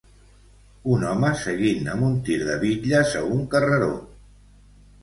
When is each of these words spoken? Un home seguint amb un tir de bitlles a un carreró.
Un 0.95 1.05
home 1.09 1.29
seguint 1.43 1.91
amb 1.93 2.09
un 2.09 2.17
tir 2.31 2.41
de 2.49 2.57
bitlles 2.65 3.15
a 3.21 3.23
un 3.39 3.47
carreró. 3.55 3.97